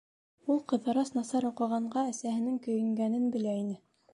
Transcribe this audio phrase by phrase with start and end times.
[0.53, 3.79] Ул Ҡыҙырас насар уҡығанға әсәһенең көйөнгәнен белә ине.